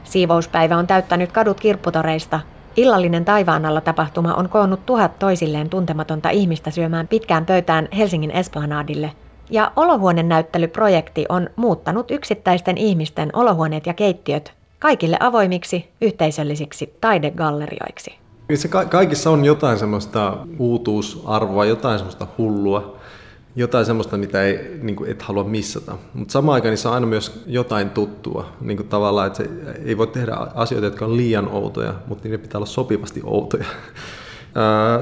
Siivouspäivä 0.04 0.76
on 0.76 0.86
täyttänyt 0.86 1.32
kadut 1.32 1.60
kirpputoreista 1.60 2.40
Illallinen 2.76 3.24
taivaan 3.24 3.66
alla 3.66 3.80
tapahtuma 3.80 4.34
on 4.34 4.48
koonnut 4.48 4.86
tuhat 4.86 5.18
toisilleen 5.18 5.70
tuntematonta 5.70 6.30
ihmistä 6.30 6.70
syömään 6.70 7.08
pitkään 7.08 7.46
pöytään 7.46 7.88
Helsingin 7.96 8.30
Esplanadille. 8.30 9.12
Ja 9.50 9.72
olohuonenäyttelyprojekti 9.76 11.26
on 11.28 11.50
muuttanut 11.56 12.10
yksittäisten 12.10 12.78
ihmisten 12.78 13.30
olohuoneet 13.32 13.86
ja 13.86 13.94
keittiöt 13.94 14.52
kaikille 14.78 15.16
avoimiksi 15.20 15.88
yhteisöllisiksi 16.00 16.94
taidegallerioiksi. 17.00 18.14
Se 18.54 18.68
ka- 18.68 18.84
kaikissa 18.84 19.30
on 19.30 19.44
jotain 19.44 19.78
semmoista 19.78 20.36
uutuusarvoa, 20.58 21.64
jotain 21.64 21.98
semmoista 21.98 22.26
hullua 22.38 22.99
jotain 23.56 23.86
semmoista, 23.86 24.16
mitä 24.16 24.42
ei, 24.42 24.78
niin 24.82 24.96
kuin 24.96 25.10
et 25.10 25.22
halua 25.22 25.44
missata. 25.44 25.92
Mutta 26.14 26.32
samaan 26.32 26.54
aikaan 26.54 26.70
niissä 26.70 26.88
on 26.88 26.94
aina 26.94 27.06
myös 27.06 27.42
jotain 27.46 27.90
tuttua. 27.90 28.52
Niin 28.60 28.76
kuin 28.76 28.88
tavallaan, 28.88 29.26
että 29.26 29.36
se 29.36 29.50
ei 29.84 29.98
voi 29.98 30.06
tehdä 30.06 30.34
asioita, 30.54 30.86
jotka 30.86 31.04
on 31.04 31.16
liian 31.16 31.48
outoja, 31.48 31.94
mutta 32.06 32.24
niiden 32.24 32.40
pitää 32.40 32.58
olla 32.58 32.66
sopivasti 32.66 33.20
outoja. 33.24 33.64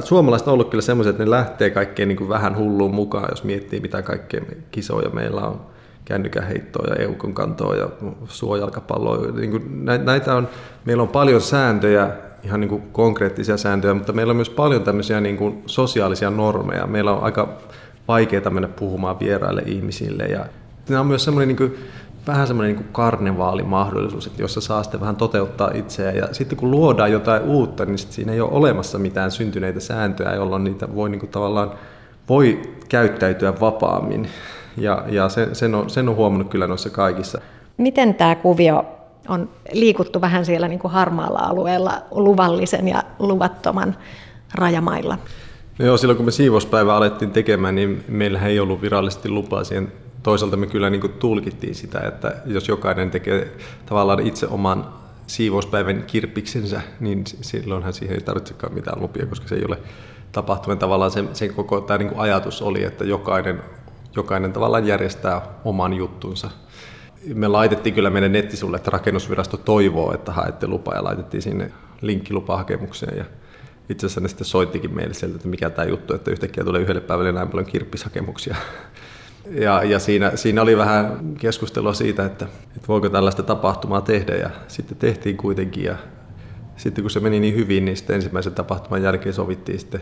Suomalaiset 0.04 0.48
on 0.48 0.54
ollut 0.54 0.70
kyllä 0.70 0.82
semmoiset, 0.82 1.10
että 1.10 1.24
ne 1.24 1.30
lähtee 1.30 1.70
kaikkeen 1.70 2.08
niin 2.08 2.16
kuin 2.16 2.28
vähän 2.28 2.56
hulluun 2.56 2.94
mukaan, 2.94 3.28
jos 3.30 3.44
miettii 3.44 3.80
mitä 3.80 4.02
kaikkea 4.02 4.40
kisoja 4.70 5.10
meillä 5.10 5.40
on. 5.40 5.60
Kännykän 6.04 6.46
heittoa 6.46 6.86
ja 6.86 6.94
eukon 6.94 7.34
kantoa 7.34 7.76
ja 7.76 7.88
suojalkapalloa. 8.24 9.32
Niin 9.32 9.50
kuin 9.50 9.86
näitä 10.04 10.34
on, 10.34 10.48
meillä 10.84 11.02
on 11.02 11.08
paljon 11.08 11.40
sääntöjä, 11.40 12.10
ihan 12.44 12.60
niin 12.60 12.68
kuin 12.68 12.82
konkreettisia 12.92 13.56
sääntöjä, 13.56 13.94
mutta 13.94 14.12
meillä 14.12 14.30
on 14.30 14.36
myös 14.36 14.50
paljon 14.50 14.82
tämmöisiä 14.82 15.20
niin 15.20 15.36
kuin 15.36 15.62
sosiaalisia 15.66 16.30
normeja. 16.30 16.86
Meillä 16.86 17.12
on 17.12 17.22
aika 17.22 17.48
vaikeaa 18.08 18.50
mennä 18.50 18.68
puhumaan 18.68 19.20
vieraille 19.20 19.62
ihmisille. 19.66 20.24
Ja 20.24 20.46
nämä 20.88 21.00
on 21.00 21.06
myös 21.06 21.24
semmoinen 21.24 21.48
niin 21.48 21.56
kuin, 21.56 21.74
vähän 22.26 22.46
semmoinen 22.46 22.76
niin 22.76 22.88
karnevaalimahdollisuus, 22.92 24.26
että 24.26 24.42
jossa 24.42 24.60
saa 24.60 24.82
sitten 24.82 25.00
vähän 25.00 25.16
toteuttaa 25.16 25.70
itseään. 25.74 26.16
Ja 26.16 26.28
sitten 26.32 26.58
kun 26.58 26.70
luodaan 26.70 27.12
jotain 27.12 27.42
uutta, 27.42 27.84
niin 27.84 27.98
siinä 27.98 28.32
ei 28.32 28.40
ole 28.40 28.52
olemassa 28.52 28.98
mitään 28.98 29.30
syntyneitä 29.30 29.80
sääntöjä, 29.80 30.34
jolloin 30.34 30.64
niitä 30.64 30.94
voi 30.94 31.10
niin 31.10 31.20
kuin, 31.20 31.30
tavallaan 31.30 31.70
voi 32.28 32.62
käyttäytyä 32.88 33.60
vapaammin. 33.60 34.28
Ja, 34.76 35.04
ja 35.08 35.28
sen, 35.28 35.54
sen, 35.54 35.74
on, 35.74 35.90
sen 35.90 36.08
on 36.08 36.16
huomannut 36.16 36.50
kyllä 36.50 36.66
noissa 36.66 36.90
kaikissa. 36.90 37.40
Miten 37.76 38.14
tämä 38.14 38.34
kuvio 38.34 38.84
on 39.28 39.48
liikuttu 39.72 40.20
vähän 40.20 40.44
siellä 40.44 40.68
niin 40.68 40.78
kuin 40.78 40.92
harmaalla 40.92 41.38
alueella 41.38 42.02
luvallisen 42.10 42.88
ja 42.88 43.02
luvattoman 43.18 43.96
rajamailla? 44.54 45.18
No 45.78 45.86
joo, 45.86 45.96
silloin 45.96 46.16
kun 46.16 46.26
me 46.26 46.30
siivouspäivä 46.30 46.96
alettiin 46.96 47.30
tekemään, 47.30 47.74
niin 47.74 48.04
meillä 48.08 48.40
ei 48.40 48.60
ollut 48.60 48.82
virallisesti 48.82 49.28
lupaa 49.28 49.64
siihen 49.64 49.92
toisaalta 50.22 50.56
me 50.56 50.66
kyllä 50.66 50.90
niin 50.90 51.12
tulkittiin 51.18 51.74
sitä, 51.74 52.00
että 52.00 52.34
jos 52.46 52.68
jokainen 52.68 53.10
tekee 53.10 53.56
tavallaan 53.86 54.26
itse 54.26 54.46
oman 54.46 54.88
siivouspäivän 55.26 56.02
kirppiksensä, 56.06 56.80
niin 57.00 57.24
silloinhan 57.26 57.92
siihen 57.92 58.14
ei 58.14 58.22
tarvitsekaan 58.22 58.74
mitään 58.74 59.02
lupia, 59.02 59.26
koska 59.26 59.48
se 59.48 59.54
ei 59.54 59.64
ole 59.64 59.78
tapahtunut. 60.32 60.78
Tavallaan 60.78 61.10
sen, 61.10 61.28
sen 61.32 61.54
koko 61.54 61.80
tämä 61.80 61.98
niin 61.98 62.12
ajatus 62.16 62.62
oli, 62.62 62.84
että 62.84 63.04
jokainen, 63.04 63.62
jokainen 64.16 64.52
tavallaan 64.52 64.86
järjestää 64.86 65.42
oman 65.64 65.94
juttunsa. 65.94 66.50
Me 67.34 67.48
laitettiin 67.48 67.94
kyllä 67.94 68.10
meidän 68.10 68.32
nettisulle, 68.32 68.76
että 68.76 68.90
rakennusvirasto 68.90 69.56
toivoo, 69.56 70.14
että 70.14 70.32
haette 70.32 70.66
lupaa 70.66 70.94
ja 70.94 71.04
laitettiin 71.04 71.42
sinne 71.42 71.72
linkki 72.00 72.34
lupahakemukseen. 72.34 73.18
Ja 73.18 73.24
itse 73.90 74.06
asiassa 74.06 74.20
ne 74.20 74.28
sitten 74.28 74.44
soittikin 74.44 74.94
meille 74.94 75.14
sieltä, 75.14 75.36
että 75.36 75.48
mikä 75.48 75.70
tämä 75.70 75.88
juttu, 75.88 76.14
että 76.14 76.30
yhtäkkiä 76.30 76.64
tulee 76.64 76.80
yhdelle 76.80 77.00
päivälle 77.00 77.32
näin 77.32 77.48
paljon 77.48 77.66
kirppishakemuksia. 77.66 78.56
Ja, 79.50 79.84
ja 79.84 79.98
siinä, 79.98 80.32
siinä 80.34 80.62
oli 80.62 80.76
vähän 80.76 81.34
keskustelua 81.38 81.94
siitä, 81.94 82.24
että, 82.24 82.44
että 82.76 82.88
voiko 82.88 83.08
tällaista 83.08 83.42
tapahtumaa 83.42 84.00
tehdä 84.00 84.34
ja 84.34 84.50
sitten 84.68 84.98
tehtiin 84.98 85.36
kuitenkin 85.36 85.84
ja 85.84 85.96
sitten 86.76 87.04
kun 87.04 87.10
se 87.10 87.20
meni 87.20 87.40
niin 87.40 87.54
hyvin, 87.54 87.84
niin 87.84 87.96
sitten 87.96 88.16
ensimmäisen 88.16 88.54
tapahtuman 88.54 89.02
jälkeen 89.02 89.34
sovittiin 89.34 89.78
sitten, 89.78 90.00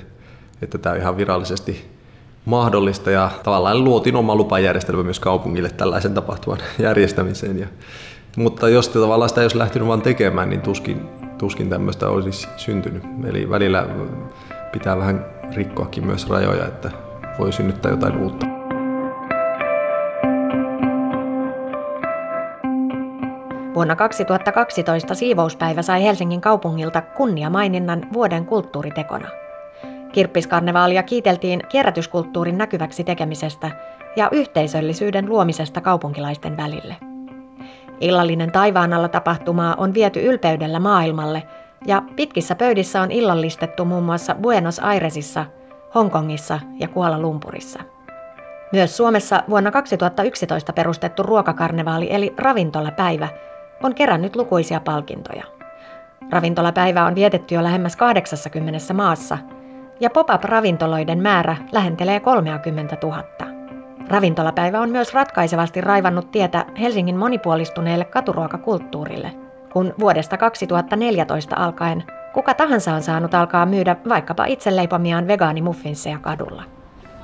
että 0.62 0.78
tämä 0.78 0.92
on 0.92 1.00
ihan 1.00 1.16
virallisesti 1.16 1.84
mahdollista 2.44 3.10
ja 3.10 3.30
tavallaan 3.42 3.84
luotiin 3.84 4.16
oma 4.16 4.34
lupajärjestelmä 4.34 5.02
myös 5.02 5.20
kaupungille 5.20 5.70
tällaisen 5.70 6.14
tapahtuman 6.14 6.58
järjestämiseen. 6.78 7.58
Ja, 7.58 7.66
mutta 8.36 8.68
jos 8.68 8.88
tavallaan 8.88 9.28
sitä 9.28 9.40
ei 9.40 9.44
olisi 9.44 9.58
lähtenyt 9.58 9.88
vaan 9.88 10.02
tekemään, 10.02 10.48
niin 10.48 10.60
tuskin, 10.60 11.08
tuskin 11.38 11.70
tämmöistä 11.70 12.08
olisi 12.08 12.48
syntynyt. 12.56 13.02
Eli 13.24 13.50
välillä 13.50 13.86
pitää 14.72 14.98
vähän 14.98 15.24
rikkoakin 15.54 16.06
myös 16.06 16.28
rajoja, 16.28 16.66
että 16.66 16.90
voi 17.38 17.52
synnyttää 17.52 17.90
jotain 17.90 18.16
uutta. 18.16 18.46
Vuonna 23.74 23.96
2012 23.96 25.14
siivouspäivä 25.14 25.82
sai 25.82 26.02
Helsingin 26.02 26.40
kaupungilta 26.40 27.02
kunniamaininnan 27.02 28.06
vuoden 28.12 28.46
kulttuuritekona. 28.46 29.28
Kirppiskarnevaalia 30.12 31.02
kiiteltiin 31.02 31.60
kierrätyskulttuurin 31.68 32.58
näkyväksi 32.58 33.04
tekemisestä 33.04 33.70
ja 34.16 34.28
yhteisöllisyyden 34.32 35.28
luomisesta 35.28 35.80
kaupunkilaisten 35.80 36.56
välille. 36.56 36.96
Illallinen 38.00 38.52
taivaan 38.52 38.92
alla 38.92 39.08
tapahtumaa 39.08 39.74
on 39.78 39.94
viety 39.94 40.20
ylpeydellä 40.20 40.80
maailmalle 40.80 41.42
ja 41.86 42.02
pitkissä 42.16 42.54
pöydissä 42.54 43.02
on 43.02 43.10
illallistettu 43.10 43.84
muun 43.84 44.04
muassa 44.04 44.34
Buenos 44.34 44.78
Airesissa, 44.78 45.44
Hongkongissa 45.94 46.60
ja 46.78 46.88
Kuala 46.88 47.18
Lumpurissa. 47.18 47.80
Myös 48.72 48.96
Suomessa 48.96 49.42
vuonna 49.48 49.70
2011 49.70 50.72
perustettu 50.72 51.22
ruokakarnevaali 51.22 52.08
eli 52.10 52.34
ravintolapäivä 52.38 53.28
on 53.82 53.94
kerännyt 53.94 54.36
lukuisia 54.36 54.80
palkintoja. 54.80 55.44
Ravintolapäivä 56.30 57.04
on 57.04 57.14
vietetty 57.14 57.54
jo 57.54 57.62
lähemmäs 57.62 57.96
80 57.96 58.94
maassa 58.94 59.38
ja 60.00 60.10
pop-up-ravintoloiden 60.10 61.22
määrä 61.22 61.56
lähentelee 61.72 62.20
30 62.20 62.96
000. 63.02 63.55
Ravintolapäivä 64.08 64.80
on 64.80 64.90
myös 64.90 65.14
ratkaisevasti 65.14 65.80
raivannut 65.80 66.30
tietä 66.30 66.64
Helsingin 66.80 67.16
monipuolistuneelle 67.16 68.04
katuruokakulttuurille, 68.04 69.32
kun 69.72 69.94
vuodesta 69.98 70.36
2014 70.36 71.56
alkaen 71.56 72.04
kuka 72.36 72.54
tahansa 72.54 72.94
on 72.94 73.02
saanut 73.02 73.34
alkaa 73.34 73.66
myydä 73.66 73.96
vaikkapa 74.08 74.44
itse 74.44 74.76
leipomiaan 74.76 75.28
vegaanimuffinsseja 75.28 76.18
kadulla. 76.18 76.64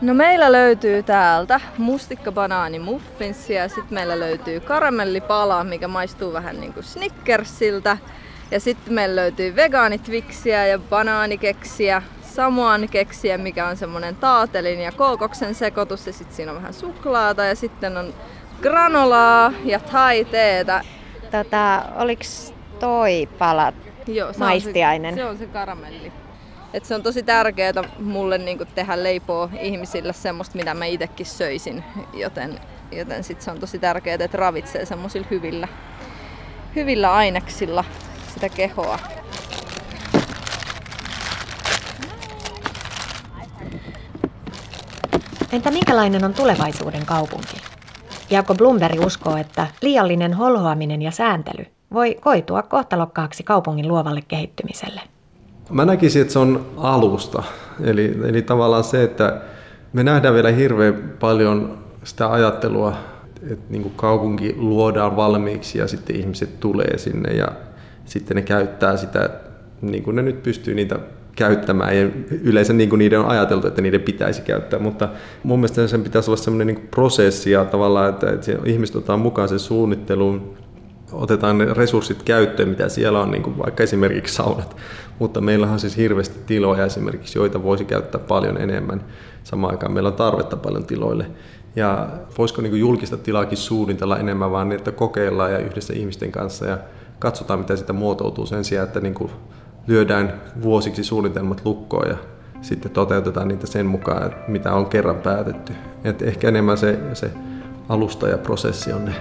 No 0.00 0.14
meillä 0.14 0.52
löytyy 0.52 1.02
täältä 1.02 1.60
mustikka 1.78 2.32
banaani 2.32 2.78
muffinssi 2.78 3.54
ja 3.54 3.68
sitten 3.68 3.94
meillä 3.94 4.20
löytyy 4.20 4.60
karamellipala, 4.60 5.64
mikä 5.64 5.88
maistuu 5.88 6.32
vähän 6.32 6.60
niin 6.60 6.72
kuin 6.72 6.84
Snickersiltä. 6.84 7.96
Ja 8.50 8.61
sitten 8.61 8.94
meillä 8.94 9.16
löytyy 9.16 9.57
vegaanitviksiä 9.57 10.66
ja 10.66 10.78
banaanikeksiä, 10.78 12.02
samoan 12.35 12.88
keksiä, 12.88 13.38
mikä 13.38 13.66
on 13.66 13.77
semmonen 13.77 14.16
taatelin 14.16 14.81
ja 14.81 14.92
kookoksen 14.92 15.55
sekoitus 15.55 16.07
ja 16.07 16.12
sitten 16.12 16.37
siinä 16.37 16.53
on 16.53 16.59
vähän 16.59 16.75
suklaata 16.75 17.45
ja 17.45 17.55
sitten 17.55 17.97
on 17.97 18.14
granolaa 18.62 19.53
ja 19.64 19.81
taiteeta. 19.81 20.81
Tota, 21.31 21.83
oliks 21.97 22.55
toi 22.81 23.29
pala 23.38 23.73
Joo, 24.07 24.33
se 24.33 24.38
maistiainen? 24.38 25.14
On 25.14 25.18
se, 25.18 25.23
se 25.23 25.29
on 25.29 25.38
se 25.38 25.47
karamelli. 25.47 26.12
Et 26.75 26.85
se 26.85 26.95
on 26.95 27.03
tosi 27.03 27.23
tärkeää 27.23 27.73
mulle 27.99 28.38
niin 28.38 28.59
tehdä 28.75 29.03
leipoa 29.03 29.49
ihmisille 29.61 30.12
semmoista, 30.12 30.59
mitä 30.59 30.75
mä 30.75 30.85
itsekin 30.85 31.27
söisin. 31.27 31.85
Joten, 32.14 32.61
joten 32.92 33.25
sit 33.25 33.42
se 33.42 33.51
on 33.51 33.61
tosi 33.61 33.79
tärkeää, 33.79 34.18
että 34.21 34.37
ravitsee 34.37 34.87
semmoisilla 34.87 35.27
hyvillä, 35.31 35.68
hyvillä 36.77 37.12
aineksilla 37.12 37.85
sitä 38.35 38.49
kehoa. 38.49 38.99
Entä 45.52 45.70
minkälainen 45.70 46.24
on 46.24 46.34
tulevaisuuden 46.34 47.06
kaupunki? 47.06 47.56
Jaakko 48.30 48.54
Blumberg 48.54 49.00
uskoo, 49.06 49.36
että 49.36 49.66
liiallinen 49.82 50.34
holhoaminen 50.34 51.02
ja 51.02 51.10
sääntely 51.10 51.66
voi 51.92 52.14
koitua 52.14 52.62
kohtalokkaaksi 52.62 53.42
kaupungin 53.42 53.88
luovalle 53.88 54.20
kehittymiselle. 54.28 55.00
Mä 55.70 55.84
näkisin, 55.84 56.22
että 56.22 56.32
se 56.32 56.38
on 56.38 56.66
alusta. 56.76 57.42
Eli, 57.84 58.18
eli 58.24 58.42
tavallaan 58.42 58.84
se, 58.84 59.02
että 59.02 59.40
me 59.92 60.04
nähdään 60.04 60.34
vielä 60.34 60.50
hirveän 60.50 61.14
paljon 61.20 61.78
sitä 62.04 62.32
ajattelua, 62.32 62.96
että 63.50 63.64
niin 63.68 63.82
kuin 63.82 63.94
kaupunki 63.96 64.54
luodaan 64.58 65.16
valmiiksi 65.16 65.78
ja 65.78 65.88
sitten 65.88 66.16
ihmiset 66.16 66.60
tulee 66.60 66.98
sinne 66.98 67.32
ja 67.32 67.48
sitten 68.04 68.34
ne 68.34 68.42
käyttää 68.42 68.96
sitä 68.96 69.30
niin 69.80 70.02
kuin 70.02 70.16
ne 70.16 70.22
nyt 70.22 70.42
pystyy 70.42 70.74
niitä 70.74 70.98
käyttämään 71.37 71.99
ja 71.99 72.09
yleensä 72.42 72.73
niin 72.73 72.88
kuin 72.88 72.99
niiden 72.99 73.21
on 73.21 73.27
ajateltu, 73.27 73.66
että 73.66 73.83
niiden 73.83 74.01
pitäisi 74.01 74.42
käyttää, 74.42 74.79
mutta 74.79 75.09
mun 75.42 75.59
mielestä 75.59 75.87
sen 75.87 76.03
pitäisi 76.03 76.31
olla 76.31 76.42
sellainen 76.42 76.66
niin 76.66 76.88
prosessi 76.90 77.51
ja 77.51 77.64
tavallaan, 77.64 78.11
että, 78.11 78.31
että 78.31 78.53
ihmiset 78.64 78.97
otetaan 78.97 79.21
mukaan 79.21 79.49
sen 79.49 79.59
suunnitteluun, 79.59 80.55
otetaan 81.12 81.59
ne 81.59 81.75
resurssit 81.75 82.23
käyttöön, 82.23 82.68
mitä 82.68 82.88
siellä 82.88 83.21
on, 83.21 83.31
niin 83.31 83.42
kuin 83.42 83.59
vaikka 83.59 83.83
esimerkiksi 83.83 84.35
saunat, 84.35 84.77
mutta 85.18 85.40
meillä 85.40 85.66
on 85.66 85.81
siis 85.81 85.97
hirveästi 85.97 86.38
tiloja 86.47 86.85
esimerkiksi, 86.85 87.38
joita 87.38 87.62
voisi 87.62 87.85
käyttää 87.85 88.21
paljon 88.29 88.59
enemmän. 88.59 89.05
Samaan 89.45 89.75
aikaan 89.75 89.92
meillä 89.92 90.09
on 90.09 90.14
tarvetta 90.14 90.57
paljon 90.57 90.85
tiloille. 90.85 91.27
Ja 91.77 92.09
voisiko 92.38 92.62
niin 92.62 92.81
julkista 92.81 93.16
tilaakin 93.16 93.59
suunnitella 93.59 94.18
enemmän 94.18 94.51
vaan 94.51 94.68
niin, 94.68 94.79
että 94.79 94.92
kokeillaan 94.92 95.53
ja 95.53 95.59
yhdessä 95.59 95.92
ihmisten 95.97 96.33
kanssa 96.33 96.66
ja 96.66 96.79
katsotaan, 97.18 97.59
mitä 97.59 97.77
sitä 97.77 97.92
muotoutuu 97.92 98.47
sen 98.47 98.64
sijaan, 98.64 98.87
että 98.87 99.01
niin 99.01 99.14
kuin 99.14 99.31
lyödään 99.87 100.40
vuosiksi 100.62 101.05
suunnitelmat 101.05 101.61
lukkoon 101.64 102.09
ja 102.09 102.16
sitten 102.61 102.90
toteutetaan 102.90 103.49
niitä 103.49 103.66
sen 103.66 103.87
mukaan, 103.87 104.27
että 104.27 104.51
mitä 104.51 104.75
on 104.75 104.87
kerran 104.87 105.16
päätetty. 105.16 105.73
Et 106.05 106.23
ehkä 106.23 106.49
enemmän 106.49 106.79
se, 106.79 106.99
se 107.12 107.31
alusta 107.88 108.29
ja 108.29 108.38
prosessi 108.38 108.92
on 108.92 109.05
ne, 109.05 109.14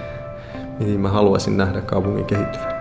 mihin 0.78 1.00
mä 1.00 1.08
haluaisin 1.08 1.56
nähdä 1.56 1.80
kaupungin 1.80 2.24
kehittyvän. 2.24 2.71